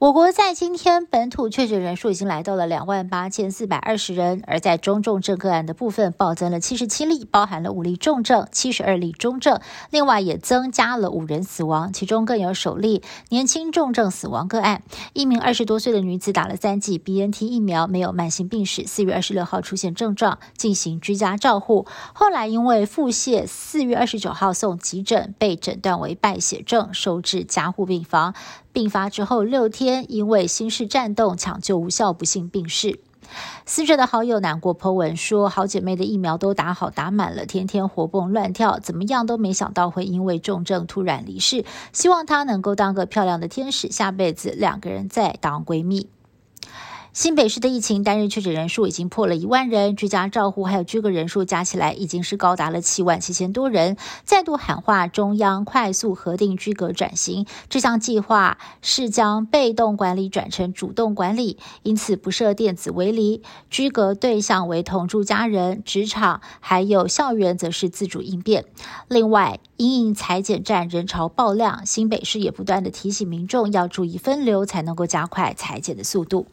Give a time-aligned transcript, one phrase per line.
[0.00, 14.84] 我国在今天本土确诊人数已经来到了两万八千四百二十人，而在中重症个案的部分暴增了七十七例，包含了五例重症、七十二例中症，另外也增加了五人死亡，其中更有首例年轻重症死亡个案，
[15.14, 28.32] 一名二十多岁的女子打了三剂 BNT 疫苗，没有慢性病史，四月二十六号出现症状，进行居家照护，后来因为腹泻，四月二十九号送急诊，被诊断为败血症，收治加护病房。
[28.70, 33.00] 病发之后六天，因为心室颤动抢救无效，不幸病逝。
[33.66, 41.64] 死者的好友难过 po 文说：“好姐妹的疫苗都打好打满了，天天活蹦乱跳，怎么样都没想到会因为重症突然离世。
[41.92, 46.08] 希望她能够当个漂亮的天使，下辈子两个人再当闺蜜。”
[47.18, 53.96] 新北市的疫情单日确诊人数已经破了一万人，居家照护还有居隔人数加起来已经是高达了七万七千多人。
[54.22, 68.64] 再度喊话中央快速核定居隔转型，这项计划是将被动管理转成主动管理，因此不设电子围篱，居隔对象为同住家人，职场还有校园则是自主应变。
[69.08, 76.46] 另外，因应裁剪站人潮爆量，新北市也不断的提醒民众要注意分流，才能够加快裁剪的速度。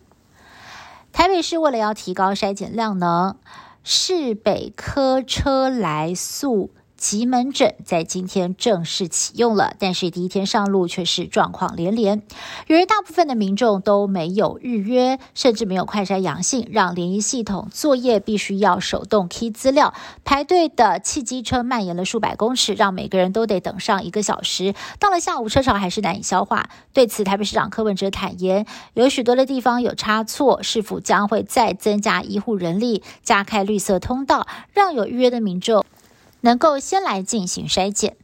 [1.15, 3.37] 台北市为了要提高筛检量能，
[3.85, 6.71] 市北科车来速。
[7.05, 12.23] 急门诊在今天正式启用了，但是第一天上路却是状况连连。
[12.65, 24.73] 由于大部分的民众都没有预约，甚至没有快筛阳性，让联谊系统作业必须要手动 key 资料，排队的汽机车蔓延了数百公尺，让每个人都得等上一个小时。
[24.97, 26.71] 到了下午，车潮还是难以消化。
[26.91, 35.85] 对此，台北市长柯文哲坦言，有许多的地方有差错，是否将会再增加医护人力，加开绿色通道，让有预约的民众。
[36.45, 38.17] 能够先来进行筛检。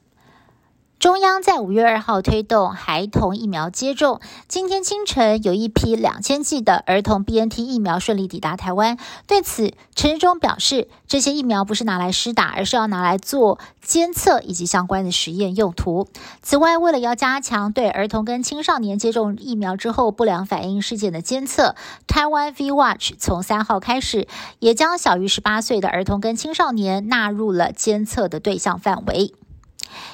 [1.02, 4.22] 中央在五月二号推动孩童疫苗接种。
[4.48, 9.00] 今天清晨，有一批两千剂的儿童 BNT 疫苗顺利抵达台湾。
[9.26, 16.08] 对此，陈时中表示，这些疫苗不是拿来施打，而是要拿来做监测以及相关的实验用途。
[16.44, 24.28] 此外，为了要加强对儿童跟青少年接种疫苗之后不良反应事件的监测，台湾 V Watch 从三号开始，
[24.60, 29.34] 也将小于十八岁的儿童跟青少年纳入了监测的对象范围。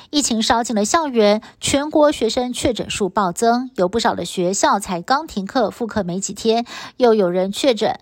[0.09, 7.99] 疫情烧进了校园，全国学生确诊数暴增，有不少的学校才刚停课，复课没几天，又有人确诊，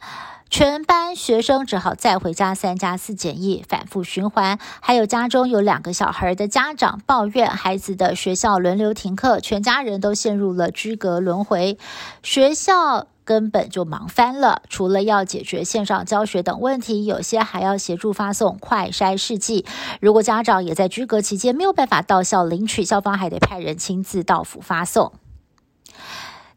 [0.50, 4.60] 全班学生只好再回家三加四检疫，反复循环。
[4.80, 11.80] 还有家中有两个小孩的家长抱怨，孩子的学校轮流停课，全家人都陷入了居隔轮回，
[12.22, 13.08] 学校。
[13.26, 19.66] 根本就忙翻了，除了要解决线上教学等问题，有些还要协助发送快筛试剂。
[20.00, 25.12] 如果家长也在居隔期间没有办法到校领取，校方还得派人亲自到府发送。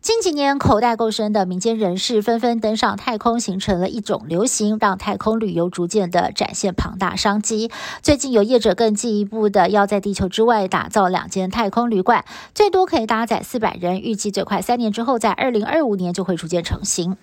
[0.08, 7.70] 近几年，口袋够深的民间人士纷纷登上太空，形成了一种流行，让太空旅游逐渐的展现庞大商机。
[8.00, 12.24] 最近有业者更进一步的要在地球之外打造两间太空旅馆，
[12.54, 17.18] 最多可以搭载四百人，预计最快三年之后，在二零二五年就会逐渐成型。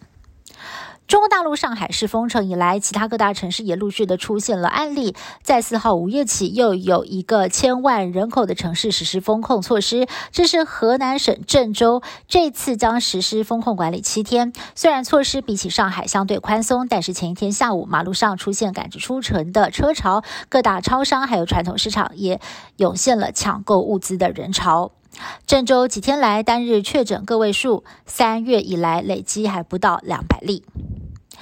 [1.08, 5.16] 中国大陆上海市封城以来，其他各大城市也陆续的出现了案例。
[5.44, 14.52] 在四号午夜起，又有一个千万人口的城市实施封控措施，这是河南省郑州，这次将实施封控管理七天。
[14.74, 22.42] 虽然措施比起上海相对宽松，但是前一天下午，马路上出现赶着出城的车潮，各大超商还有传统市场也
[22.78, 24.92] 涌现了抢购物资的人潮。
[25.46, 30.64] 郑州几天来单日确诊个位数，三月以来累积还不到两百例。